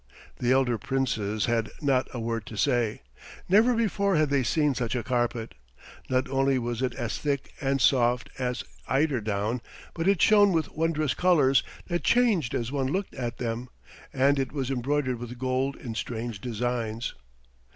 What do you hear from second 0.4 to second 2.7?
elder Princes had not a word to